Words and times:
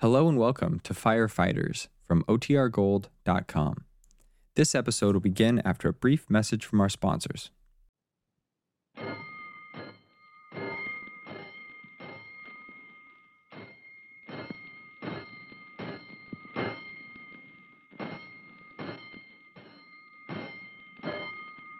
Hello 0.00 0.28
and 0.28 0.36
welcome 0.36 0.78
to 0.80 0.92
Firefighters 0.92 1.88
from 2.04 2.22
OTRGold.com. 2.24 3.84
This 4.54 4.74
episode 4.74 5.14
will 5.14 5.22
begin 5.22 5.62
after 5.64 5.88
a 5.88 5.92
brief 5.94 6.28
message 6.28 6.66
from 6.66 6.82
our 6.82 6.90
sponsors. 6.90 7.50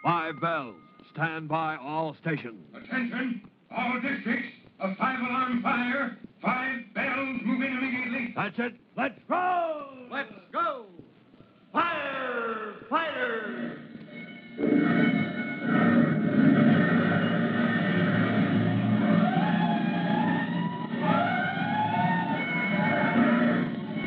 Five 0.03 0.41
bells. 0.41 0.77
Stand 1.13 1.49
by 1.51 1.77
all 1.77 2.17
stations. 2.23 2.65
Attention, 2.75 3.43
all 3.71 4.01
districts. 4.01 4.49
A 4.81 4.95
five-alarm 4.95 5.63
fire. 5.63 6.17
Five 6.47 6.95
bells 6.95 7.41
moving 7.45 7.77
immediately. 7.77 8.33
That's 8.37 8.57
it. 8.61 8.75
Let's 8.97 9.19
go! 9.29 9.89
Let's 10.13 10.33
go. 10.53 10.87
Fire 11.73 12.75
fighters. 12.89 13.79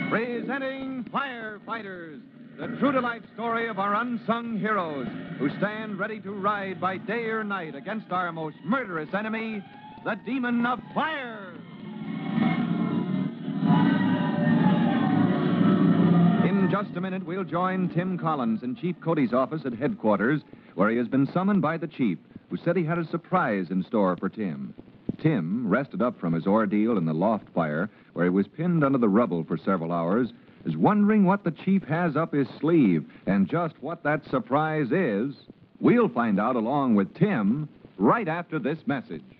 Presenting 0.09 1.03
Firefighters, 1.13 2.21
the 2.58 2.67
true 2.80 2.94
to 2.94 3.02
life 3.02 3.21
story 3.33 3.67
of 3.67 3.80
our 3.80 3.95
unsung 3.95 4.58
heroes 4.58 5.08
who 5.39 5.49
stand 5.58 5.99
ready 5.99 6.21
to 6.21 6.31
ride 6.31 6.80
by 6.80 6.95
day 6.99 7.25
or 7.25 7.44
night 7.44 7.75
against 7.75 8.09
our 8.11 8.31
most 8.31 8.55
murderous 8.63 9.09
enemy, 9.13 9.61
the 10.05 10.16
demon 10.25 10.66
of 10.66 10.80
fire. 10.95 11.53
In 16.70 16.86
just 16.86 16.98
a 16.98 17.02
minute, 17.02 17.26
we'll 17.26 17.44
join 17.44 17.90
Tim 17.90 18.16
Collins 18.16 18.62
in 18.62 18.75
Chief 18.75 18.95
Cody's 19.02 19.34
office 19.34 19.64
at 19.66 19.73
headquarters, 19.73 20.42
where 20.76 20.92
he 20.92 20.98
has 20.98 21.08
been 21.08 21.26
summoned 21.26 21.64
by 21.64 21.78
the 21.78 21.88
chief, 21.88 22.20
who 22.48 22.58
said 22.58 22.78
he 22.78 22.84
had 22.84 23.00
a 23.00 23.08
surprise 23.08 23.72
in 23.72 23.81
store 23.81 24.16
for 24.16 24.30
Tim. 24.30 24.76
Tim, 25.20 25.67
rested 25.67 26.03
up 26.03 26.20
from 26.20 26.34
his 26.34 26.45
ordeal 26.45 27.00
in 27.00 27.06
the 27.06 27.14
loft 27.14 27.50
fire, 27.56 27.89
where 28.14 28.26
he 28.26 28.30
was 28.30 28.48
pinned 28.48 28.84
under 28.84 29.00
the 29.00 29.09
rubble 29.09 29.44
for 29.44 29.58
several 29.58 29.92
hours, 29.92 30.31
is 30.64 30.78
wondering 30.78 31.26
what 31.26 31.44
the 31.44 31.50
chief 31.50 31.84
has 31.86 32.16
up 32.16 32.36
his 32.36 32.48
sleeve, 32.59 33.04
and 33.26 33.50
just 33.50 33.73
what 33.81 34.04
that 34.04 34.30
surprise 34.30 34.92
is, 34.92 35.33
we'll 35.80 36.08
find 36.08 36.39
out 36.39 36.56
along 36.56 36.94
with 36.94 37.16
Tim 37.16 37.67
right 37.98 38.28
after 38.28 38.59
this 38.59 38.78
message. 38.86 39.39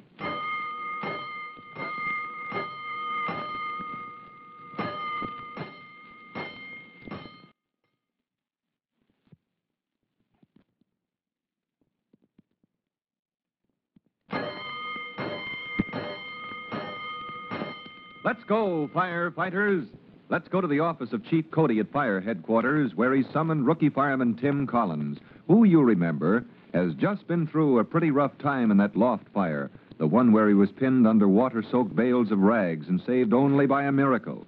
Let's 18.30 18.44
go, 18.44 18.88
firefighters. 18.94 19.88
Let's 20.30 20.48
go 20.50 20.62
to 20.62 20.68
the 20.68 20.82
office 20.82 21.14
of 21.14 21.26
Chief 21.26 21.50
Cody 21.50 21.80
at 21.80 21.92
Fire 21.92 22.22
Headquarters, 22.22 22.94
where 22.94 23.16
he 23.16 23.24
summoned 23.34 23.66
rookie 23.66 23.90
fireman 23.90 24.36
Tim 24.36 24.68
Collins, 24.68 25.18
who, 25.48 25.64
you 25.64 25.82
remember, 25.82 26.46
has 26.72 26.94
just 26.94 27.28
been 27.28 27.48
through 27.48 27.80
a 27.80 27.84
pretty 27.84 28.12
rough 28.12 28.38
time 28.38 28.70
in 28.70 28.78
that 28.78 28.96
loft 28.96 29.28
fire, 29.34 29.72
the 29.98 30.06
one 30.06 30.32
where 30.32 30.48
he 30.48 30.54
was 30.54 30.70
pinned 30.70 31.08
under 31.08 31.28
water 31.28 31.64
soaked 31.72 31.96
bales 31.96 32.32
of 32.32 32.38
rags 32.38 32.88
and 32.88 33.02
saved 33.02 33.34
only 33.34 33.66
by 33.66 33.86
a 33.86 33.92
miracle. 33.92 34.46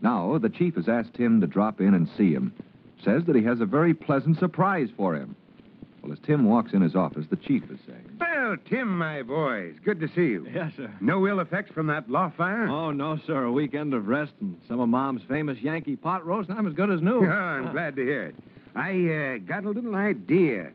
Now, 0.00 0.38
the 0.38 0.48
chief 0.48 0.76
has 0.76 0.88
asked 0.88 1.16
him 1.16 1.40
to 1.40 1.48
drop 1.48 1.80
in 1.80 1.94
and 1.94 2.08
see 2.16 2.32
him. 2.32 2.54
Says 3.04 3.24
that 3.24 3.34
he 3.34 3.42
has 3.42 3.60
a 3.60 3.66
very 3.66 3.92
pleasant 3.92 4.38
surprise 4.38 4.88
for 4.96 5.16
him. 5.16 5.34
Well, 6.00 6.12
as 6.12 6.20
Tim 6.20 6.44
walks 6.44 6.74
in 6.74 6.80
his 6.80 6.94
office, 6.94 7.26
the 7.28 7.34
chief 7.34 7.64
is 7.72 7.80
saying, 7.88 8.09
Well, 8.50 8.58
Tim, 8.68 8.98
my 8.98 9.22
boys, 9.22 9.76
good 9.84 10.00
to 10.00 10.08
see 10.08 10.22
you. 10.22 10.44
Yes, 10.52 10.72
sir. 10.76 10.92
No 11.00 11.24
ill 11.28 11.38
effects 11.38 11.70
from 11.72 11.86
that 11.86 12.10
law 12.10 12.32
fire? 12.36 12.66
Oh, 12.66 12.90
no, 12.90 13.16
sir. 13.24 13.44
A 13.44 13.52
weekend 13.52 13.94
of 13.94 14.08
rest 14.08 14.32
and 14.40 14.60
some 14.66 14.80
of 14.80 14.88
Mom's 14.88 15.22
famous 15.28 15.56
Yankee 15.60 15.94
pot 15.94 16.26
roast, 16.26 16.48
and 16.48 16.58
I'm 16.58 16.66
as 16.66 16.72
good 16.74 16.90
as 16.90 17.00
new. 17.00 17.20
Oh, 17.26 17.30
I'm 17.30 17.70
glad 17.70 17.94
to 17.94 18.02
hear 18.02 18.24
it. 18.24 18.34
I 18.74 18.90
uh, 18.90 19.38
got 19.46 19.64
a 19.64 19.70
little 19.70 19.94
idea. 19.94 20.72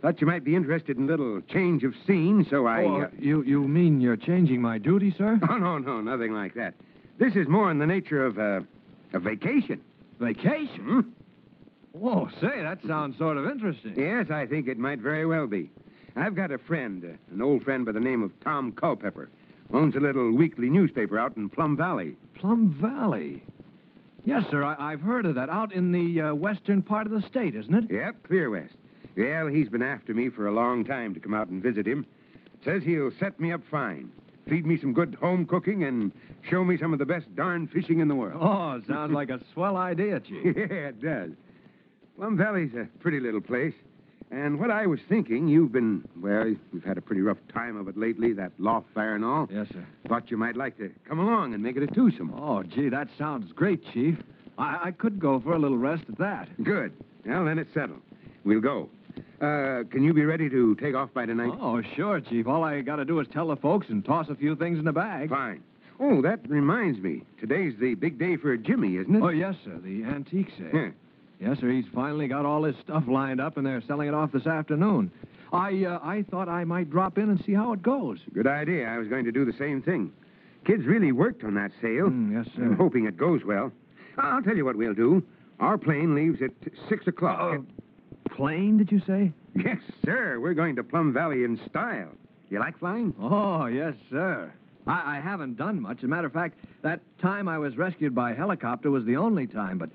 Thought 0.00 0.22
you 0.22 0.26
might 0.26 0.42
be 0.42 0.56
interested 0.56 0.96
in 0.96 1.04
a 1.04 1.06
little 1.06 1.42
change 1.42 1.84
of 1.84 1.92
scene, 2.06 2.46
so 2.48 2.66
I. 2.66 2.84
Oh, 2.84 3.02
Uh... 3.02 3.08
you, 3.18 3.42
you 3.42 3.68
mean 3.68 4.00
you're 4.00 4.16
changing 4.16 4.62
my 4.62 4.78
duty, 4.78 5.14
sir? 5.18 5.38
Oh, 5.50 5.58
no, 5.58 5.76
no, 5.76 6.00
nothing 6.00 6.32
like 6.32 6.54
that. 6.54 6.72
This 7.18 7.34
is 7.36 7.46
more 7.46 7.70
in 7.70 7.78
the 7.78 7.86
nature 7.86 8.24
of 8.24 8.38
uh, 8.38 8.60
a 9.12 9.18
vacation. 9.18 9.82
Vacation? 10.18 10.82
Hmm? 10.82 11.00
Whoa, 11.92 12.30
say, 12.40 12.62
that 12.62 12.78
sounds 12.86 13.18
sort 13.18 13.36
of 13.36 13.44
interesting. 13.44 13.92
Yes, 13.98 14.30
I 14.30 14.46
think 14.46 14.66
it 14.66 14.78
might 14.78 15.00
very 15.00 15.26
well 15.26 15.46
be. 15.46 15.68
I've 16.18 16.34
got 16.34 16.50
a 16.50 16.58
friend, 16.58 17.04
uh, 17.04 17.34
an 17.34 17.42
old 17.42 17.62
friend 17.62 17.86
by 17.86 17.92
the 17.92 18.00
name 18.00 18.22
of 18.22 18.32
Tom 18.40 18.72
Culpepper. 18.72 19.30
Owns 19.72 19.94
a 19.94 20.00
little 20.00 20.32
weekly 20.32 20.68
newspaper 20.68 21.18
out 21.18 21.36
in 21.36 21.48
Plum 21.48 21.76
Valley. 21.76 22.16
Plum 22.34 22.76
Valley. 22.80 23.42
Yes, 24.24 24.44
sir, 24.50 24.64
I, 24.64 24.92
I've 24.92 25.00
heard 25.00 25.26
of 25.26 25.36
that. 25.36 25.48
Out 25.48 25.72
in 25.72 25.92
the 25.92 26.20
uh, 26.20 26.34
western 26.34 26.82
part 26.82 27.06
of 27.06 27.12
the 27.12 27.22
state, 27.28 27.54
isn't 27.54 27.74
it? 27.74 27.84
Yep, 27.90 28.24
Clear 28.26 28.50
West. 28.50 28.74
Well, 29.16 29.46
he's 29.46 29.68
been 29.68 29.82
after 29.82 30.12
me 30.14 30.28
for 30.28 30.48
a 30.48 30.52
long 30.52 30.84
time 30.84 31.14
to 31.14 31.20
come 31.20 31.34
out 31.34 31.48
and 31.48 31.62
visit 31.62 31.86
him. 31.86 32.06
Says 32.64 32.82
he'll 32.82 33.12
set 33.18 33.38
me 33.38 33.52
up 33.52 33.60
fine. 33.70 34.10
Feed 34.48 34.66
me 34.66 34.78
some 34.78 34.92
good 34.92 35.16
home 35.20 35.46
cooking 35.46 35.84
and 35.84 36.10
show 36.42 36.64
me 36.64 36.78
some 36.78 36.92
of 36.92 36.98
the 36.98 37.06
best 37.06 37.34
darn 37.36 37.68
fishing 37.68 38.00
in 38.00 38.08
the 38.08 38.14
world. 38.14 38.40
Oh, 38.42 38.80
sounds 38.86 39.12
like 39.12 39.30
a 39.30 39.40
swell 39.52 39.76
idea, 39.76 40.20
Chief. 40.20 40.44
yeah, 40.56 40.88
it 40.88 41.00
does. 41.02 41.30
Plum 42.16 42.36
Valley's 42.36 42.74
a 42.74 42.88
pretty 43.00 43.20
little 43.20 43.40
place. 43.40 43.74
And 44.30 44.58
what 44.60 44.70
I 44.70 44.86
was 44.86 45.00
thinking, 45.08 45.48
you've 45.48 45.72
been, 45.72 46.06
well, 46.20 46.46
you've 46.72 46.84
had 46.84 46.98
a 46.98 47.00
pretty 47.00 47.22
rough 47.22 47.38
time 47.52 47.76
of 47.76 47.88
it 47.88 47.96
lately, 47.96 48.32
that 48.34 48.52
loft 48.58 48.86
fire 48.94 49.14
and 49.14 49.24
all. 49.24 49.48
Yes, 49.50 49.66
sir. 49.72 49.84
Thought 50.06 50.30
you 50.30 50.36
might 50.36 50.56
like 50.56 50.76
to 50.78 50.90
come 51.08 51.18
along 51.18 51.54
and 51.54 51.62
make 51.62 51.76
it 51.76 51.82
a 51.82 51.86
twosome. 51.86 52.34
Oh, 52.36 52.62
gee, 52.62 52.88
that 52.90 53.08
sounds 53.16 53.52
great, 53.52 53.82
Chief. 53.92 54.16
I, 54.58 54.78
I 54.86 54.90
could 54.90 55.18
go 55.18 55.40
for 55.40 55.54
a 55.54 55.58
little 55.58 55.78
rest 55.78 56.04
at 56.08 56.18
that. 56.18 56.48
Good. 56.62 56.92
Well, 57.24 57.44
then 57.46 57.58
it's 57.58 57.72
settled. 57.72 58.00
We'll 58.44 58.60
go. 58.60 58.90
Uh, 59.40 59.84
can 59.90 60.02
you 60.02 60.12
be 60.12 60.24
ready 60.24 60.48
to 60.50 60.74
take 60.76 60.94
off 60.94 61.12
by 61.14 61.24
tonight? 61.26 61.52
Oh, 61.60 61.80
sure, 61.96 62.20
Chief. 62.20 62.46
All 62.46 62.64
I 62.64 62.82
got 62.82 62.96
to 62.96 63.04
do 63.04 63.18
is 63.20 63.26
tell 63.32 63.48
the 63.48 63.56
folks 63.56 63.88
and 63.88 64.04
toss 64.04 64.28
a 64.28 64.34
few 64.34 64.56
things 64.56 64.78
in 64.78 64.84
the 64.84 64.92
bag. 64.92 65.30
Fine. 65.30 65.62
Oh, 66.00 66.22
that 66.22 66.48
reminds 66.48 67.00
me. 67.00 67.22
Today's 67.40 67.74
the 67.80 67.94
big 67.94 68.18
day 68.18 68.36
for 68.36 68.56
Jimmy, 68.56 68.96
isn't 68.96 69.14
it? 69.14 69.22
Oh, 69.22 69.30
yes, 69.30 69.54
sir. 69.64 69.78
The 69.82 70.04
antique 70.04 70.50
sale. 70.56 70.70
Yeah. 70.72 70.88
Yes, 71.40 71.58
sir. 71.60 71.70
He's 71.70 71.84
finally 71.94 72.26
got 72.28 72.44
all 72.44 72.64
his 72.64 72.76
stuff 72.82 73.04
lined 73.06 73.40
up, 73.40 73.56
and 73.56 73.66
they're 73.66 73.82
selling 73.82 74.08
it 74.08 74.14
off 74.14 74.32
this 74.32 74.46
afternoon. 74.46 75.10
I 75.52 75.84
uh, 75.84 75.98
I 76.02 76.24
thought 76.30 76.48
I 76.48 76.64
might 76.64 76.90
drop 76.90 77.16
in 77.16 77.30
and 77.30 77.42
see 77.44 77.54
how 77.54 77.72
it 77.72 77.82
goes. 77.82 78.18
Good 78.34 78.46
idea. 78.46 78.86
I 78.88 78.98
was 78.98 79.08
going 79.08 79.24
to 79.24 79.32
do 79.32 79.44
the 79.44 79.52
same 79.58 79.80
thing. 79.82 80.12
Kids 80.64 80.84
really 80.84 81.12
worked 81.12 81.44
on 81.44 81.54
that 81.54 81.70
sale. 81.80 82.10
Mm, 82.10 82.32
yes, 82.34 82.46
sir. 82.54 82.64
I'm 82.64 82.76
hoping 82.76 83.06
it 83.06 83.16
goes 83.16 83.44
well. 83.44 83.72
I'll 84.18 84.42
tell 84.42 84.56
you 84.56 84.64
what 84.64 84.76
we'll 84.76 84.94
do. 84.94 85.22
Our 85.60 85.78
plane 85.78 86.14
leaves 86.14 86.40
at 86.42 86.50
6 86.88 87.06
o'clock. 87.06 87.60
Uh, 87.60 88.34
plane, 88.34 88.76
did 88.76 88.92
you 88.92 89.00
say? 89.06 89.32
Yes, 89.54 89.78
sir. 90.04 90.38
We're 90.38 90.54
going 90.54 90.76
to 90.76 90.84
Plum 90.84 91.12
Valley 91.12 91.44
in 91.44 91.58
style. 91.68 92.10
You 92.50 92.60
like 92.60 92.78
flying? 92.78 93.14
Oh, 93.20 93.66
yes, 93.66 93.94
sir. 94.10 94.52
I, 94.86 95.16
I 95.16 95.20
haven't 95.20 95.56
done 95.56 95.80
much. 95.80 95.98
As 95.98 96.04
a 96.04 96.08
matter 96.08 96.26
of 96.26 96.32
fact, 96.32 96.58
that 96.82 97.00
time 97.20 97.48
I 97.48 97.58
was 97.58 97.76
rescued 97.76 98.14
by 98.14 98.34
helicopter 98.34 98.90
was 98.90 99.04
the 99.04 99.16
only 99.16 99.46
time, 99.46 99.78
but 99.78 99.90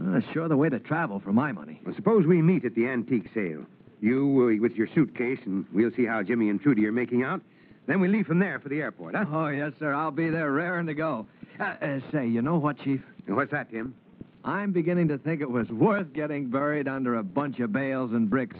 uh, 0.00 0.20
sure 0.32 0.48
the 0.48 0.56
way 0.56 0.68
to 0.68 0.78
travel 0.78 1.20
for 1.20 1.32
my 1.32 1.52
money. 1.52 1.80
Well, 1.84 1.94
suppose 1.94 2.26
we 2.26 2.40
meet 2.42 2.64
at 2.64 2.74
the 2.74 2.86
antique 2.86 3.28
sale. 3.34 3.64
You 4.00 4.56
uh, 4.58 4.60
with 4.60 4.72
your 4.72 4.88
suitcase, 4.94 5.38
and 5.44 5.64
we'll 5.72 5.92
see 5.96 6.04
how 6.04 6.22
Jimmy 6.22 6.48
and 6.48 6.60
Trudy 6.60 6.86
are 6.86 6.92
making 6.92 7.22
out. 7.22 7.40
Then 7.86 8.00
we 8.00 8.08
leave 8.08 8.26
from 8.26 8.38
there 8.38 8.58
for 8.60 8.68
the 8.68 8.80
airport, 8.80 9.14
huh? 9.14 9.24
Oh, 9.30 9.48
yes, 9.48 9.72
sir. 9.78 9.92
I'll 9.92 10.10
be 10.10 10.30
there 10.30 10.50
raring 10.50 10.86
to 10.86 10.94
go. 10.94 11.26
Uh, 11.58 11.64
uh, 11.64 12.00
say, 12.12 12.26
you 12.28 12.42
know 12.42 12.56
what, 12.58 12.78
Chief? 12.82 13.00
What's 13.26 13.50
that, 13.52 13.70
Tim? 13.70 13.94
I'm 14.44 14.72
beginning 14.72 15.08
to 15.08 15.18
think 15.18 15.40
it 15.40 15.50
was 15.50 15.68
worth 15.68 16.12
getting 16.12 16.48
buried 16.48 16.88
under 16.88 17.16
a 17.16 17.22
bunch 17.22 17.60
of 17.60 17.72
bales 17.72 18.12
and 18.12 18.28
bricks. 18.28 18.56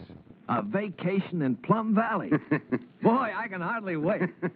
A 0.49 0.61
vacation 0.61 1.41
in 1.41 1.55
Plum 1.55 1.95
Valley. 1.95 2.31
Boy, 3.01 3.31
I 3.35 3.47
can 3.47 3.61
hardly 3.61 3.97
wait. 3.97 4.29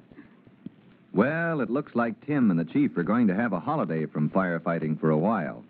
Well, 1.14 1.62
it 1.62 1.72
looks 1.72 1.96
like 1.96 2.28
Tim 2.28 2.52
and 2.52 2.60
the 2.60 2.66
chief 2.66 2.96
are 2.96 3.02
going 3.02 3.26
to 3.28 3.34
have 3.34 3.52
a 3.52 3.60
holiday 3.60 4.06
from 4.06 4.30
firefighting 4.30 5.00
for 5.00 5.10
a 5.10 5.18
while. 5.18 5.64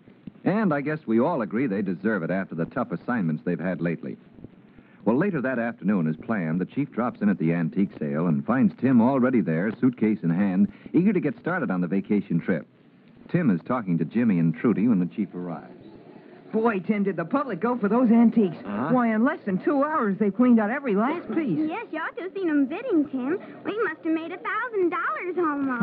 And 0.48 0.72
I 0.72 0.80
guess 0.80 1.00
we 1.06 1.20
all 1.20 1.42
agree 1.42 1.66
they 1.66 1.82
deserve 1.82 2.22
it 2.22 2.30
after 2.30 2.54
the 2.54 2.64
tough 2.64 2.90
assignments 2.90 3.42
they've 3.44 3.60
had 3.60 3.82
lately. 3.82 4.16
Well, 5.04 5.18
later 5.18 5.42
that 5.42 5.58
afternoon, 5.58 6.08
as 6.08 6.16
planned, 6.16 6.58
the 6.58 6.64
chief 6.64 6.90
drops 6.90 7.20
in 7.20 7.28
at 7.28 7.38
the 7.38 7.52
antique 7.52 7.90
sale 7.98 8.28
and 8.28 8.46
finds 8.46 8.74
Tim 8.80 9.02
already 9.02 9.42
there, 9.42 9.70
suitcase 9.78 10.20
in 10.22 10.30
hand, 10.30 10.72
eager 10.94 11.12
to 11.12 11.20
get 11.20 11.38
started 11.38 11.70
on 11.70 11.82
the 11.82 11.86
vacation 11.86 12.40
trip. 12.40 12.66
Tim 13.30 13.50
is 13.50 13.60
talking 13.66 13.98
to 13.98 14.06
Jimmy 14.06 14.38
and 14.38 14.54
Trudy 14.54 14.88
when 14.88 15.00
the 15.00 15.14
chief 15.14 15.34
arrives. 15.34 15.84
Boy, 16.50 16.78
Tim, 16.78 17.02
did 17.02 17.16
the 17.16 17.26
public 17.26 17.60
go 17.60 17.76
for 17.76 17.90
those 17.90 18.10
antiques. 18.10 18.56
Huh? 18.64 18.88
Why, 18.88 19.14
in 19.14 19.22
less 19.24 19.40
than 19.44 19.62
two 19.62 19.84
hours, 19.84 20.16
they've 20.18 20.34
cleaned 20.34 20.58
out 20.58 20.70
every 20.70 20.94
last 20.94 21.28
piece. 21.34 21.58
yes, 21.68 21.86
you 21.92 21.98
ought 21.98 22.16
to 22.16 22.22
have 22.22 22.32
seen 22.32 22.46
them 22.46 22.64
bidding, 22.64 23.06
Tim. 23.10 23.38
We 23.66 23.78
must 23.84 24.02
have 24.02 24.14
made 24.14 24.32
a 24.32 24.38
$1,000 24.38 24.90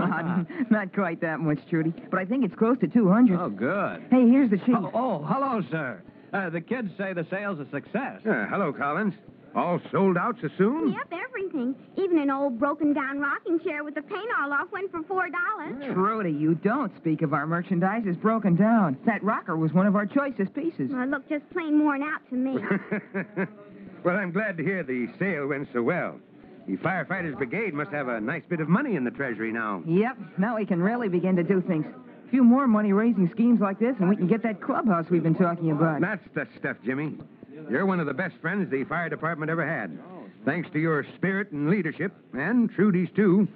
not. 0.07 0.45
Not 0.71 0.93
quite 0.93 1.21
that 1.21 1.39
much, 1.39 1.59
Trudy. 1.69 1.93
But 2.09 2.19
I 2.19 2.25
think 2.25 2.43
it's 2.43 2.55
close 2.55 2.77
to 2.79 2.87
200. 2.87 3.39
Oh, 3.39 3.49
good. 3.49 4.05
Hey, 4.09 4.27
here's 4.29 4.49
the 4.49 4.57
sheet. 4.59 4.75
Oh, 4.75 4.91
oh 4.93 5.25
hello, 5.25 5.61
sir. 5.69 6.01
Uh, 6.33 6.49
the 6.49 6.61
kids 6.61 6.89
say 6.97 7.13
the 7.13 7.25
sale's 7.29 7.59
a 7.59 7.69
success. 7.69 8.21
Uh, 8.25 8.45
hello, 8.49 8.73
Collins. 8.73 9.13
All 9.55 9.79
sold 9.89 10.17
out 10.17 10.35
so 10.41 10.49
soon? 10.57 10.91
Yep, 10.91 11.13
everything. 11.13 11.75
Even 11.95 12.17
an 12.17 12.29
old 12.29 12.59
broken 12.59 12.91
down 12.91 13.19
rocking 13.19 13.57
chair 13.61 13.85
with 13.85 13.95
the 13.95 14.01
paint 14.01 14.27
all 14.41 14.51
off 14.51 14.69
went 14.71 14.91
for 14.91 15.01
four 15.03 15.29
dollars. 15.29 15.93
Trudy, 15.93 16.31
you 16.31 16.55
don't 16.55 16.91
speak 16.97 17.21
of 17.21 17.33
our 17.33 17.47
merchandise 17.47 18.03
as 18.09 18.17
broken 18.17 18.57
down. 18.57 18.97
That 19.05 19.23
rocker 19.23 19.55
was 19.55 19.71
one 19.71 19.87
of 19.87 19.95
our 19.95 20.05
choicest 20.05 20.53
pieces. 20.53 20.91
Well, 20.91 21.03
it 21.03 21.09
looked 21.09 21.29
just 21.29 21.49
plain 21.51 21.79
worn 21.79 22.03
out 22.03 22.19
to 22.31 22.35
me. 22.35 22.57
well, 24.03 24.17
I'm 24.17 24.31
glad 24.31 24.57
to 24.57 24.63
hear 24.63 24.83
the 24.83 25.07
sale 25.17 25.47
went 25.47 25.69
so 25.71 25.81
well. 25.81 26.19
The 26.67 26.77
Firefighters 26.77 27.37
Brigade 27.37 27.73
must 27.73 27.91
have 27.91 28.07
a 28.07 28.19
nice 28.19 28.41
bit 28.49 28.59
of 28.59 28.67
money 28.67 28.95
in 28.95 29.03
the 29.03 29.11
treasury 29.11 29.51
now. 29.51 29.83
Yep, 29.85 30.17
now 30.37 30.55
we 30.55 30.65
can 30.65 30.81
really 30.81 31.09
begin 31.09 31.35
to 31.35 31.43
do 31.43 31.61
things. 31.61 31.85
A 32.27 32.29
few 32.31 32.43
more 32.43 32.67
money-raising 32.67 33.29
schemes 33.29 33.61
like 33.61 33.77
this, 33.79 33.95
and 33.99 34.09
we 34.09 34.15
can 34.15 34.27
get 34.27 34.41
that 34.43 34.61
clubhouse 34.61 35.05
we've 35.11 35.21
been 35.21 35.35
talking 35.35 35.71
about. 35.71 36.01
That's 36.01 36.23
the 36.33 36.47
stuff, 36.57 36.77
Jimmy. 36.83 37.17
You're 37.69 37.85
one 37.85 37.99
of 37.99 38.07
the 38.07 38.13
best 38.13 38.35
friends 38.41 38.69
the 38.71 38.83
fire 38.85 39.09
department 39.09 39.51
ever 39.51 39.65
had. 39.65 39.97
Thanks 40.43 40.69
to 40.71 40.79
your 40.79 41.05
spirit 41.15 41.51
and 41.51 41.69
leadership, 41.69 42.13
and 42.33 42.69
Trudy's 42.71 43.09
too, 43.15 43.47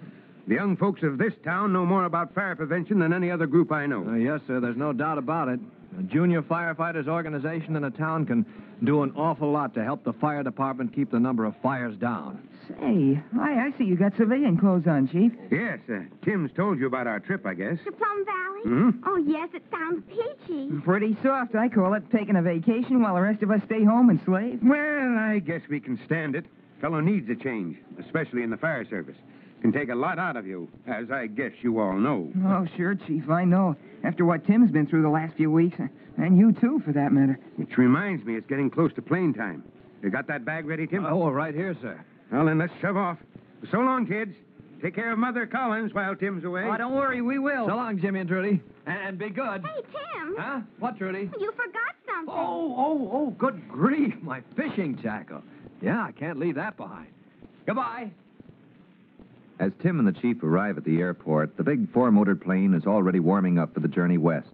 the 0.48 0.56
young 0.56 0.78
folks 0.78 1.04
of 1.04 1.18
this 1.18 1.34
town 1.44 1.74
know 1.74 1.86
more 1.86 2.06
about 2.06 2.34
fire 2.34 2.56
prevention 2.56 3.00
than 3.00 3.14
any 3.14 3.30
other 3.30 3.48
group 3.48 3.72
I 3.72 3.86
know. 3.86 4.08
Uh, 4.08 4.16
yes, 4.16 4.42
sir, 4.48 4.60
there's 4.60 4.78
no 4.78 4.94
doubt 4.94 5.18
about 5.18 5.48
it. 5.48 5.60
A 6.00 6.04
junior 6.04 6.42
firefighters 6.42 7.08
organization 7.08 7.76
in 7.76 7.84
a 7.84 7.92
town 7.92 8.26
can 8.26 8.46
do 8.84 9.04
an 9.04 9.12
awful 9.16 9.52
lot 9.52 9.74
to 9.76 9.84
help 9.84 10.04
the 10.04 10.14
fire 10.14 10.44
department 10.44 10.94
keep 10.94 11.12
the 11.12 11.20
number 11.20 11.46
of 11.46 11.56
fires 11.62 11.96
down. 11.98 12.48
Say, 12.80 13.20
I, 13.40 13.68
I 13.68 13.74
see 13.78 13.86
you 13.86 13.96
got 13.96 14.16
civilian 14.16 14.58
clothes 14.58 14.86
on, 14.88 15.08
Chief. 15.10 15.32
Yes, 15.52 15.80
uh, 15.92 16.02
Tim's 16.24 16.52
told 16.56 16.80
you 16.80 16.86
about 16.88 17.08
our 17.08 17.20
trip, 17.20 17.46
I 17.46 17.54
guess. 17.56 17.78
to 17.86 17.92
Plum 17.92 18.26
Valley? 18.26 18.62
Hmm? 18.64 18.90
Oh, 19.06 19.18
yes, 19.18 19.50
it 19.54 19.64
sounds 19.72 20.04
peachy. 20.08 20.70
Pretty 20.84 21.18
soft, 21.24 21.56
I 21.56 21.68
call 21.70 21.94
it, 21.96 22.04
taking 22.12 22.36
a 22.36 22.42
vacation 22.42 23.02
while 23.02 23.16
the 23.16 23.22
rest 23.22 23.42
of 23.42 23.50
us 23.52 23.62
stay 23.66 23.84
home 23.84 24.10
and 24.10 24.20
slave. 24.26 24.60
Well, 24.64 25.18
I 25.18 25.40
guess 25.40 25.62
we 25.70 25.80
can 25.80 26.00
stand 26.06 26.36
it. 26.36 26.46
Fellow 26.82 27.00
needs 27.00 27.30
a 27.30 27.36
change, 27.36 27.78
especially 28.00 28.44
in 28.44 28.50
the 28.50 28.58
fire 28.58 28.86
service. 28.90 29.18
Can 29.62 29.74
take 29.74 29.90
a 29.90 29.96
lot 29.96 30.20
out 30.20 30.38
of 30.38 30.46
you, 30.48 30.70
as 30.88 31.12
I 31.12 31.28
guess 31.28 31.52
you 31.62 31.80
all 31.80 31.98
know. 31.98 32.32
Oh, 32.46 32.66
sure, 32.78 32.96
Chief, 32.96 33.30
I 33.30 33.44
know. 33.46 33.76
After 34.04 34.24
what 34.24 34.46
Tim's 34.46 34.72
been 34.72 34.88
through 34.88 35.02
the 35.02 35.10
last 35.10 35.36
few 35.36 35.52
weeks, 35.52 35.78
and 36.18 36.38
you 36.38 36.54
too, 36.54 36.82
for 36.86 36.94
that 36.94 37.12
matter. 37.12 37.38
Which 37.58 37.78
reminds 37.78 38.24
me, 38.26 38.36
it's 38.36 38.48
getting 38.48 38.70
close 38.70 38.94
to 38.94 39.02
plane 39.02 39.34
time. 39.34 39.64
You 40.02 40.10
got 40.10 40.28
that 40.28 40.46
bag 40.46 40.66
ready, 40.66 40.88
Tim? 40.88 41.06
Oh, 41.06 41.30
right 41.30 41.54
here, 41.54 41.76
sir. 41.82 42.00
Well, 42.32 42.46
then 42.46 42.58
let's 42.58 42.74
shove 42.82 42.98
off. 42.98 43.18
So 43.72 43.80
long, 43.80 44.06
kids. 44.06 44.36
Take 44.82 44.96
care 44.96 45.12
of 45.12 45.20
Mother 45.20 45.46
Collins 45.46 45.94
while 45.94 46.16
Tim's 46.16 46.46
away. 46.46 46.64
Oh, 46.64 46.78
don't 46.78 46.96
worry, 46.96 47.22
we 47.22 47.38
will. 47.38 47.68
So 47.68 47.76
long, 47.76 48.00
Jimmy 48.00 48.22
and 48.22 48.30
Trudy. 48.30 48.62
And, 48.86 49.00
and 49.00 49.18
be 49.18 49.30
good. 49.30 49.62
Hey, 49.66 49.82
Tim. 49.82 50.36
Huh? 50.38 50.62
What, 50.80 50.98
Trudy? 50.98 51.30
You 51.38 51.52
forgot 51.52 51.96
something. 52.06 52.34
Oh, 52.34 52.76
oh, 52.78 53.10
oh, 53.12 53.30
good 53.32 53.68
grief, 53.68 54.14
my 54.22 54.42
fishing 54.56 54.98
tackle. 54.98 55.44
Yeah, 55.82 56.02
I 56.02 56.14
can't 56.14 56.40
leave 56.40 56.56
that 56.56 56.78
behind. 56.78 57.08
Goodbye. 57.66 58.12
As 59.60 59.74
Tim 59.82 60.00
and 60.00 60.08
the 60.08 60.18
chief 60.22 60.42
arrive 60.42 60.78
at 60.78 60.86
the 60.86 61.00
airport, 61.00 61.58
the 61.58 61.64
big 61.64 61.92
four-motored 61.92 62.42
plane 62.42 62.74
is 62.74 62.86
already 62.86 63.20
warming 63.20 63.60
up 63.60 63.74
for 63.74 63.82
the 63.82 63.90
journey 63.90 64.18
west. 64.18 64.48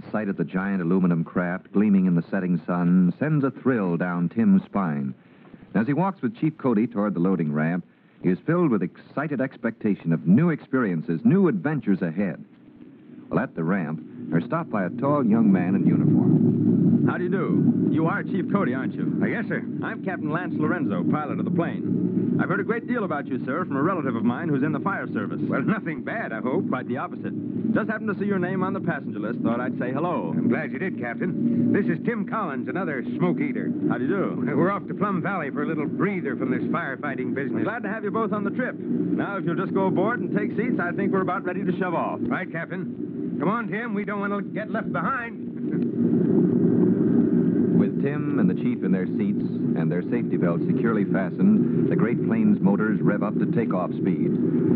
The 0.00 0.10
sight 0.12 0.28
of 0.28 0.36
the 0.36 0.44
giant 0.44 0.80
aluminum 0.80 1.24
craft 1.24 1.72
gleaming 1.72 2.06
in 2.06 2.14
the 2.14 2.24
setting 2.30 2.62
sun 2.64 3.12
sends 3.18 3.42
a 3.44 3.50
thrill 3.50 3.96
down 3.96 4.28
Tim's 4.28 4.62
spine. 4.64 5.14
As 5.74 5.86
he 5.86 5.92
walks 5.92 6.22
with 6.22 6.36
Chief 6.36 6.56
Cody 6.58 6.86
toward 6.86 7.14
the 7.14 7.20
loading 7.20 7.52
ramp, 7.52 7.84
he 8.22 8.30
is 8.30 8.38
filled 8.46 8.70
with 8.70 8.82
excited 8.82 9.40
expectation 9.40 10.12
of 10.12 10.26
new 10.26 10.50
experiences, 10.50 11.20
new 11.24 11.48
adventures 11.48 12.02
ahead. 12.02 12.44
Well, 13.28 13.40
at 13.40 13.54
the 13.54 13.62
ramp, 13.62 14.00
they're 14.30 14.40
stopped 14.40 14.70
by 14.70 14.84
a 14.84 14.90
tall 14.90 15.24
young 15.24 15.52
man 15.52 15.74
in 15.74 15.86
uniform. 15.86 16.47
How 17.08 17.16
do 17.16 17.24
you 17.24 17.30
do? 17.30 17.88
You 17.90 18.06
are 18.06 18.22
Chief 18.22 18.52
Cody, 18.52 18.74
aren't 18.74 18.94
you? 18.94 19.18
Uh, 19.22 19.26
yes, 19.26 19.46
sir. 19.48 19.64
I'm 19.82 20.04
Captain 20.04 20.30
Lance 20.30 20.52
Lorenzo, 20.58 21.02
pilot 21.10 21.38
of 21.38 21.46
the 21.46 21.50
plane. 21.50 22.36
I've 22.38 22.50
heard 22.50 22.60
a 22.60 22.64
great 22.64 22.86
deal 22.86 23.04
about 23.04 23.26
you, 23.26 23.42
sir, 23.46 23.64
from 23.64 23.76
a 23.76 23.82
relative 23.82 24.14
of 24.14 24.24
mine 24.24 24.50
who's 24.50 24.62
in 24.62 24.72
the 24.72 24.80
fire 24.80 25.06
service. 25.14 25.40
Well, 25.40 25.62
nothing 25.62 26.04
bad, 26.04 26.34
I 26.34 26.40
hope. 26.40 26.68
Quite 26.68 26.86
the 26.86 26.98
opposite. 26.98 27.32
Just 27.72 27.88
happened 27.88 28.12
to 28.12 28.20
see 28.20 28.26
your 28.26 28.38
name 28.38 28.62
on 28.62 28.74
the 28.74 28.80
passenger 28.80 29.18
list. 29.18 29.40
Thought 29.40 29.58
I'd 29.58 29.78
say 29.78 29.90
hello. 29.90 30.34
I'm 30.36 30.50
glad 30.50 30.70
you 30.70 30.78
did, 30.78 31.00
Captain. 31.00 31.72
This 31.72 31.86
is 31.86 31.98
Tim 32.04 32.28
Collins, 32.28 32.68
another 32.68 33.02
smoke 33.16 33.40
eater. 33.40 33.72
How 33.88 33.96
do 33.96 34.04
you 34.04 34.10
do? 34.10 34.44
We're 34.56 34.70
off 34.70 34.86
to 34.88 34.94
Plum 34.94 35.22
Valley 35.22 35.50
for 35.50 35.62
a 35.62 35.66
little 35.66 35.86
breather 35.86 36.36
from 36.36 36.50
this 36.50 36.62
firefighting 36.68 37.34
business. 37.34 37.64
Glad 37.64 37.84
to 37.84 37.88
have 37.88 38.04
you 38.04 38.10
both 38.10 38.34
on 38.34 38.44
the 38.44 38.50
trip. 38.50 38.76
Now, 38.76 39.38
if 39.38 39.46
you'll 39.46 39.56
just 39.56 39.72
go 39.72 39.86
aboard 39.86 40.20
and 40.20 40.36
take 40.36 40.50
seats, 40.58 40.78
I 40.78 40.92
think 40.92 41.10
we're 41.10 41.22
about 41.22 41.44
ready 41.44 41.64
to 41.64 41.72
shove 41.78 41.94
off. 41.94 42.20
Right, 42.20 42.50
Captain. 42.52 43.36
Come 43.40 43.48
on, 43.48 43.68
Tim. 43.68 43.94
We 43.94 44.04
don't 44.04 44.20
want 44.20 44.32
to 44.32 44.42
get 44.42 44.70
left 44.70 44.92
behind. 44.92 45.47
Tim 48.02 48.38
and 48.38 48.48
the 48.48 48.54
chief 48.54 48.84
in 48.84 48.92
their 48.92 49.06
seats 49.06 49.42
and 49.42 49.90
their 49.90 50.02
safety 50.02 50.36
belts 50.36 50.64
securely 50.66 51.04
fastened, 51.04 51.90
the 51.90 51.96
great 51.96 52.24
plane's 52.26 52.60
motors 52.60 53.00
rev 53.00 53.22
up 53.22 53.38
to 53.38 53.46
takeoff 53.46 53.90
speed. 53.92 54.30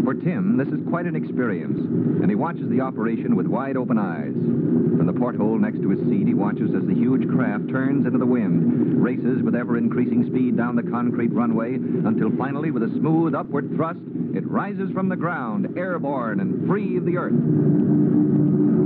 For 0.04 0.14
Tim, 0.14 0.56
this 0.56 0.68
is 0.68 0.80
quite 0.88 1.06
an 1.06 1.16
experience, 1.16 1.78
and 1.78 2.28
he 2.28 2.34
watches 2.34 2.68
the 2.68 2.80
operation 2.80 3.36
with 3.36 3.46
wide 3.46 3.76
open 3.76 3.98
eyes. 3.98 4.34
From 4.34 5.06
the 5.06 5.12
porthole 5.12 5.58
next 5.58 5.82
to 5.82 5.90
his 5.90 6.00
seat, 6.08 6.26
he 6.26 6.34
watches 6.34 6.74
as 6.74 6.86
the 6.86 6.94
huge 6.94 7.28
craft 7.28 7.68
turns 7.68 8.06
into 8.06 8.18
the 8.18 8.26
wind, 8.26 9.02
races 9.02 9.42
with 9.42 9.54
ever 9.54 9.78
increasing 9.78 10.26
speed 10.26 10.56
down 10.56 10.76
the 10.76 10.82
concrete 10.82 11.32
runway, 11.32 11.74
until 11.74 12.30
finally, 12.36 12.70
with 12.70 12.82
a 12.82 12.90
smooth 12.98 13.34
upward 13.34 13.70
thrust, 13.74 14.00
it 14.34 14.46
rises 14.48 14.90
from 14.92 15.08
the 15.08 15.16
ground, 15.16 15.76
airborne 15.76 16.40
and 16.40 16.66
free 16.66 16.96
of 16.96 17.04
the 17.04 17.18
earth. 17.18 18.81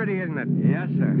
Pretty, 0.00 0.18
isn't 0.18 0.38
it? 0.38 0.48
Yes, 0.64 0.88
sir. 0.96 1.12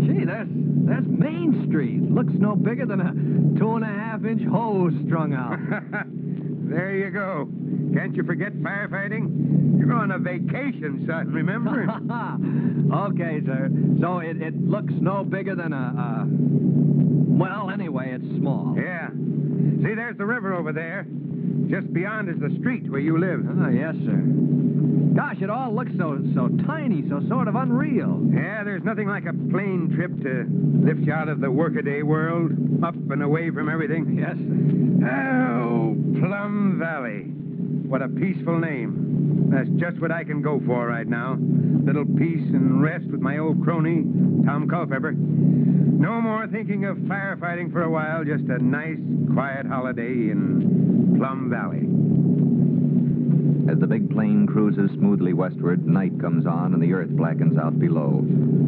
Gee, 0.00 0.24
that's, 0.24 0.48
there's 0.48 1.04
Main 1.06 1.66
Street. 1.68 2.00
Looks 2.00 2.32
no 2.32 2.56
bigger 2.56 2.86
than 2.86 3.02
a 3.02 3.12
two 3.58 3.76
and 3.76 3.84
a 3.84 3.86
half 3.86 4.24
inch 4.24 4.40
hose 4.50 4.94
strung 5.04 5.34
out. 5.34 5.58
there 6.08 6.96
you 6.96 7.10
go. 7.10 7.46
Can't 7.92 8.16
you 8.16 8.22
forget 8.24 8.54
firefighting? 8.54 9.78
You're 9.78 9.92
on 9.92 10.12
a 10.12 10.18
vacation, 10.18 11.04
son, 11.06 11.30
remember? 11.34 11.82
okay, 13.12 13.42
sir. 13.44 13.68
So 14.00 14.20
it, 14.20 14.40
it 14.40 14.58
looks 14.66 14.94
no 14.96 15.22
bigger 15.22 15.54
than 15.54 15.74
a, 15.74 15.76
a. 15.76 16.26
Well, 16.26 17.68
anyway, 17.68 18.12
it's 18.14 18.38
small. 18.38 18.74
yeah. 18.74 19.10
See, 19.10 19.94
there's 19.94 20.16
the 20.16 20.24
river 20.24 20.54
over 20.54 20.72
there. 20.72 21.04
Just 21.68 21.92
beyond 21.92 22.30
is 22.30 22.40
the 22.40 22.56
street 22.58 22.90
where 22.90 23.00
you 23.00 23.18
live. 23.18 23.44
Oh, 23.46 23.68
yes, 23.68 23.94
sir. 24.06 24.63
Gosh, 25.24 25.40
it 25.40 25.48
all 25.48 25.74
looks 25.74 25.90
so 25.96 26.20
so 26.34 26.48
tiny, 26.66 27.08
so 27.08 27.26
sort 27.28 27.48
of 27.48 27.54
unreal. 27.54 28.20
Yeah, 28.30 28.62
there's 28.62 28.84
nothing 28.84 29.08
like 29.08 29.24
a 29.24 29.32
plane 29.32 29.90
trip 29.96 30.10
to 30.22 30.44
lift 30.84 31.00
you 31.00 31.14
out 31.14 31.30
of 31.30 31.40
the 31.40 31.50
workaday 31.50 32.02
world, 32.02 32.52
up 32.84 32.94
and 32.94 33.22
away 33.22 33.48
from 33.50 33.70
everything. 33.70 34.18
Yes. 34.18 34.36
Oh, 35.08 35.96
Plum 36.20 36.76
Valley. 36.78 37.22
What 37.88 38.02
a 38.02 38.08
peaceful 38.08 38.58
name. 38.58 39.48
That's 39.50 39.68
just 39.80 39.98
what 39.98 40.12
I 40.12 40.24
can 40.24 40.42
go 40.42 40.60
for 40.66 40.86
right 40.86 41.06
now. 41.06 41.38
Little 41.40 42.04
peace 42.04 42.46
and 42.52 42.82
rest 42.82 43.06
with 43.06 43.20
my 43.20 43.38
old 43.38 43.64
crony, 43.64 44.02
Tom 44.44 44.68
Culpepper. 44.68 45.12
No 45.12 46.20
more 46.20 46.46
thinking 46.48 46.84
of 46.84 46.98
firefighting 46.98 47.72
for 47.72 47.84
a 47.84 47.90
while, 47.90 48.24
just 48.24 48.44
a 48.50 48.62
nice, 48.62 48.98
quiet 49.32 49.64
holiday 49.64 50.28
in 50.30 51.14
Plum 51.16 51.48
Valley. 51.48 52.53
As 53.66 53.78
the 53.78 53.86
big 53.86 54.10
plane 54.10 54.46
cruises 54.46 54.90
smoothly 54.92 55.32
westward, 55.32 55.86
night 55.86 56.20
comes 56.20 56.46
on 56.46 56.74
and 56.74 56.82
the 56.82 56.92
earth 56.92 57.10
blackens 57.10 57.56
out 57.56 57.78
below. 57.78 58.22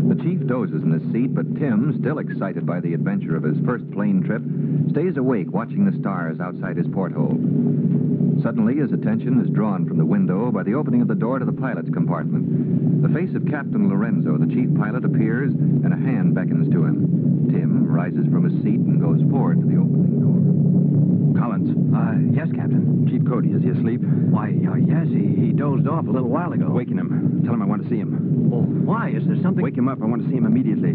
The 0.09 0.23
chief 0.23 0.47
dozes 0.47 0.83
in 0.83 0.91
his 0.91 1.13
seat, 1.13 1.35
but 1.35 1.57
Tim, 1.57 1.99
still 2.01 2.19
excited 2.19 2.65
by 2.65 2.81
the 2.81 2.95
adventure 2.95 3.37
of 3.37 3.43
his 3.43 3.59
first 3.65 3.91
plane 3.91 4.23
trip, 4.23 4.43
stays 4.91 5.17
awake 5.17 5.53
watching 5.53 5.85
the 5.85 5.99
stars 5.99 6.41
outside 6.41 6.77
his 6.79 6.89
porthole. 6.89 7.96
Suddenly, 8.43 8.77
his 8.77 8.93
attention 8.93 9.41
is 9.41 9.51
drawn 9.51 9.87
from 9.87 9.99
the 9.99 10.05
window 10.05 10.53
by 10.53 10.63
the 10.63 10.75
opening 10.75 11.01
of 11.03 11.09
the 11.09 11.15
door 11.15 11.39
to 11.39 11.45
the 11.45 11.53
pilot's 11.53 11.91
compartment. 11.91 13.03
The 13.03 13.09
face 13.09 13.35
of 13.35 13.47
Captain 13.47 13.89
Lorenzo, 13.89 14.37
the 14.37 14.47
chief 14.47 14.69
pilot, 14.77 15.05
appears, 15.05 15.53
and 15.53 15.93
a 15.93 15.97
hand 15.97 16.35
beckons 16.35 16.71
to 16.73 16.85
him. 16.85 17.51
Tim 17.51 17.87
rises 17.87 18.27
from 18.31 18.45
his 18.45 18.63
seat 18.63 18.81
and 18.81 19.01
goes 19.01 19.21
forward 19.31 19.61
to 19.61 19.67
the 19.67 19.77
opening 19.77 20.21
door. 20.21 21.41
Collins. 21.41 21.71
Uh, 21.95 22.17
yes, 22.35 22.49
Captain. 22.55 23.07
Chief 23.09 23.25
Cody, 23.27 23.51
is 23.51 23.63
he 23.63 23.71
asleep? 23.71 24.01
Why, 24.03 24.49
uh, 24.69 24.77
yes, 24.77 25.07
he, 25.09 25.35
he 25.37 25.53
dozed 25.53 25.87
off 25.87 26.07
a 26.07 26.11
little 26.11 26.31
while 26.31 26.53
ago. 26.53 26.69
Waking 26.71 26.99
him. 26.99 27.43
Tell 27.45 27.55
him 27.55 27.63
I 27.63 27.67
want 27.67 27.83
to 27.85 27.89
see 27.89 27.99
him. 27.99 28.51
Oh, 28.53 28.63
why? 28.63 29.11
Is 29.11 29.27
there 29.27 29.37
something... 29.43 29.63
Wake 29.63 29.77
him 29.77 29.89
up. 29.89 30.03
I 30.03 30.07
want 30.07 30.23
to 30.23 30.29
see 30.29 30.37
him 30.37 30.47
immediately. 30.47 30.95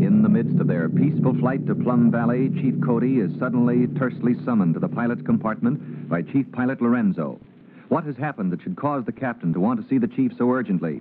In 0.00 0.20
the 0.22 0.28
midst 0.28 0.60
of 0.60 0.66
their 0.66 0.90
peaceful 0.90 1.34
flight 1.38 1.66
to 1.66 1.74
Plum 1.74 2.10
Valley, 2.10 2.50
Chief 2.50 2.74
Cody 2.84 3.18
is 3.18 3.30
suddenly 3.38 3.86
tersely 3.98 4.34
summoned 4.44 4.74
to 4.74 4.80
the 4.80 4.88
pilot's 4.88 5.22
compartment 5.22 6.06
by 6.06 6.20
Chief 6.20 6.44
Pilot 6.52 6.82
Lorenzo. 6.82 7.40
What 7.88 8.04
has 8.04 8.16
happened 8.16 8.52
that 8.52 8.60
should 8.62 8.76
cause 8.76 9.06
the 9.06 9.12
captain 9.12 9.54
to 9.54 9.60
want 9.60 9.80
to 9.80 9.88
see 9.88 9.96
the 9.96 10.06
chief 10.06 10.32
so 10.36 10.50
urgently? 10.50 11.00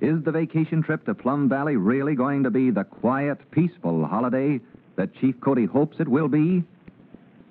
Is 0.00 0.22
the 0.22 0.30
vacation 0.30 0.80
trip 0.80 1.04
to 1.06 1.14
Plum 1.14 1.48
Valley 1.48 1.76
really 1.76 2.14
going 2.14 2.44
to 2.44 2.50
be 2.50 2.70
the 2.70 2.84
quiet, 2.84 3.50
peaceful 3.50 4.06
holiday 4.06 4.60
that 4.94 5.14
Chief 5.16 5.40
Cody 5.40 5.64
hopes 5.64 5.96
it 5.98 6.06
will 6.06 6.28
be? 6.28 6.62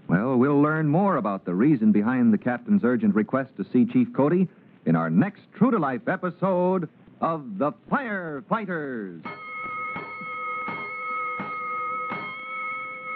Well, 0.08 0.38
we'll 0.38 0.62
learn 0.62 0.88
more 0.88 1.18
about 1.18 1.44
the 1.44 1.56
reason 1.56 1.92
behind 1.92 2.32
the 2.32 2.38
captain's 2.38 2.86
urgent 2.86 3.16
request 3.16 3.52
to 3.58 3.66
see 3.74 3.86
Chief 3.86 4.08
Cody 4.16 4.48
in 4.86 4.96
our 4.96 5.10
next 5.10 5.42
true 5.58 5.72
to 5.72 5.78
life 5.78 6.08
episode 6.08 6.88
of 7.20 7.58
The 7.58 7.74
Firefighters. 7.92 9.25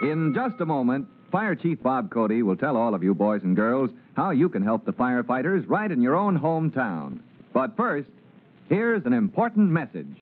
In 0.02 0.32
just 0.34 0.60
a 0.60 0.66
moment, 0.66 1.08
Fire 1.30 1.54
Chief 1.54 1.82
Bob 1.82 2.10
Cody 2.10 2.42
will 2.42 2.56
tell 2.56 2.76
all 2.76 2.94
of 2.94 3.02
you 3.02 3.14
boys 3.14 3.42
and 3.42 3.54
girls 3.54 3.90
how 4.14 4.30
you 4.30 4.48
can 4.48 4.62
help 4.62 4.84
the 4.84 4.92
firefighters 4.92 5.68
right 5.68 5.90
in 5.90 6.00
your 6.00 6.16
own 6.16 6.38
hometown. 6.38 7.20
But 7.52 7.76
first, 7.76 8.08
here's 8.68 9.04
an 9.04 9.12
important 9.12 9.70
message. 9.70 10.18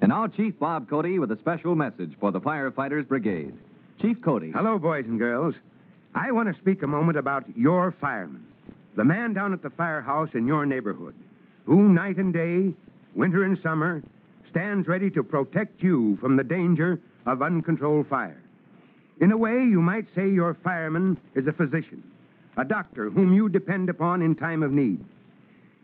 And 0.00 0.10
now, 0.10 0.26
Chief 0.26 0.58
Bob 0.58 0.88
Cody 0.88 1.18
with 1.18 1.30
a 1.32 1.38
special 1.38 1.74
message 1.74 2.12
for 2.20 2.30
the 2.32 2.40
Firefighters 2.40 3.06
Brigade. 3.06 3.54
Chief 4.00 4.20
Cody. 4.22 4.52
Hello, 4.52 4.78
boys 4.78 5.04
and 5.06 5.18
girls. 5.18 5.54
I 6.14 6.32
want 6.32 6.52
to 6.52 6.60
speak 6.60 6.82
a 6.82 6.86
moment 6.86 7.18
about 7.18 7.44
your 7.56 7.94
fireman, 8.00 8.46
the 8.96 9.04
man 9.04 9.32
down 9.32 9.52
at 9.52 9.62
the 9.62 9.70
firehouse 9.70 10.30
in 10.34 10.46
your 10.46 10.66
neighborhood, 10.66 11.14
who 11.66 11.88
night 11.88 12.16
and 12.16 12.32
day, 12.32 12.74
winter 13.14 13.44
and 13.44 13.58
summer, 13.62 14.02
stands 14.50 14.88
ready 14.88 15.10
to 15.10 15.22
protect 15.22 15.82
you 15.82 16.16
from 16.20 16.36
the 16.36 16.44
danger 16.44 17.00
of 17.26 17.42
uncontrolled 17.42 18.06
fire. 18.08 18.40
In 19.20 19.32
a 19.32 19.36
way, 19.36 19.54
you 19.54 19.80
might 19.80 20.06
say 20.14 20.28
your 20.28 20.56
fireman 20.62 21.18
is 21.34 21.46
a 21.46 21.52
physician, 21.52 22.02
a 22.56 22.64
doctor 22.64 23.10
whom 23.10 23.32
you 23.32 23.48
depend 23.48 23.88
upon 23.88 24.22
in 24.22 24.34
time 24.34 24.62
of 24.62 24.72
need. 24.72 25.04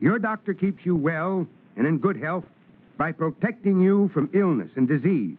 Your 0.00 0.18
doctor 0.18 0.54
keeps 0.54 0.84
you 0.84 0.96
well 0.96 1.46
and 1.76 1.86
in 1.86 1.98
good 1.98 2.16
health 2.16 2.44
by 2.96 3.12
protecting 3.12 3.80
you 3.80 4.10
from 4.14 4.30
illness 4.32 4.70
and 4.76 4.86
disease. 4.86 5.36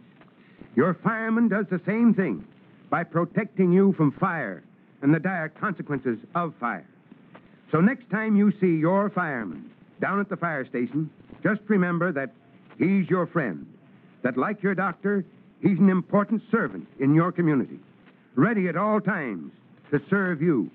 Your 0.76 0.94
fireman 0.94 1.48
does 1.48 1.66
the 1.70 1.82
same 1.86 2.14
thing 2.14 2.46
by 2.90 3.04
protecting 3.04 3.72
you 3.72 3.94
from 3.94 4.12
fire 4.12 4.64
and 5.02 5.14
the 5.14 5.20
dire 5.20 5.50
consequences 5.50 6.18
of 6.36 6.54
fire. 6.60 6.88
So 7.72 7.80
next 7.80 8.10
time 8.10 8.36
you 8.36 8.52
see 8.60 8.76
your 8.76 9.10
fireman 9.10 9.72
down 10.02 10.20
at 10.20 10.30
the 10.30 10.38
fire 10.38 10.66
station, 10.68 11.10
just 11.44 11.62
remember 11.68 12.12
that 12.12 12.32
he's 12.78 13.10
your 13.10 13.28
friend, 13.28 13.66
that 14.24 14.38
like 14.38 14.62
your 14.64 14.76
doctor, 14.76 15.26
he's 15.62 15.80
an 15.80 15.90
important 15.90 16.42
servant 16.52 16.88
in 17.00 17.14
your 17.14 17.32
community, 17.32 17.80
ready 18.36 18.68
at 18.68 18.78
all 18.78 19.00
times 19.00 19.52
to 19.92 20.02
serve 20.10 20.42
you. 20.42 20.70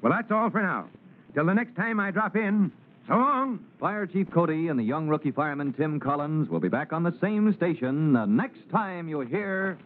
Well, 0.00 0.12
that's 0.12 0.30
all 0.30 0.50
for 0.50 0.62
now. 0.62 0.88
Till 1.34 1.46
the 1.46 1.54
next 1.54 1.76
time 1.76 1.98
I 2.00 2.10
drop 2.10 2.36
in, 2.36 2.72
so 3.08 3.14
long. 3.14 3.58
Fire 3.80 4.06
Chief 4.06 4.30
Cody 4.30 4.68
and 4.68 4.78
the 4.78 4.84
young 4.84 5.08
rookie 5.08 5.32
fireman 5.32 5.72
Tim 5.72 5.98
Collins 5.98 6.48
will 6.48 6.60
be 6.60 6.68
back 6.68 6.92
on 6.92 7.02
the 7.02 7.14
same 7.20 7.52
station 7.54 8.12
the 8.12 8.26
next 8.26 8.60
time 8.70 9.08
you 9.08 9.20
hear. 9.20 9.78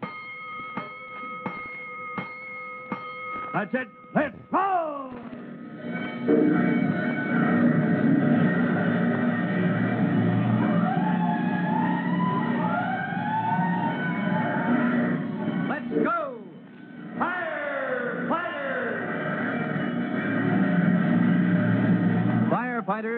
That's 3.55 3.75
it. 3.75 3.89
Let's 4.15 4.37
go! 4.53 5.13